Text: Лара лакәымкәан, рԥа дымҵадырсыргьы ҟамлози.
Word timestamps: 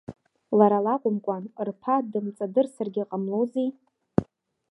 Лара 0.57 0.79
лакәымкәан, 0.85 1.43
рԥа 1.67 1.95
дымҵадырсыргьы 2.11 3.03
ҟамлози. 3.09 3.69